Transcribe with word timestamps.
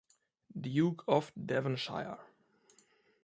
Duke 0.59 1.03
of 1.07 1.31
Devonshire. 1.37 2.17